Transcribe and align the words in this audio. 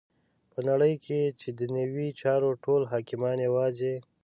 په 0.51 0.59
نړی 0.69 0.93
کی 1.05 1.19
چی 1.39 1.49
ددنیوی 1.57 2.07
چارو 2.21 2.49
ټول 2.63 2.81
حاکمان 2.91 3.37
یواځی 3.47 3.95